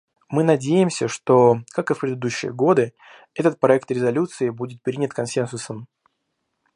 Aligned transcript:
Мы 0.29 0.43
надеемся, 0.43 1.07
что, 1.07 1.59
как 1.69 1.91
и 1.91 1.93
в 1.93 1.99
предыдущие 1.99 2.51
годы, 2.51 2.95
этот 3.35 3.59
проект 3.59 3.91
резолюции 3.91 4.49
будет 4.49 4.81
принят 4.81 5.13
консенсусом. 5.13 5.85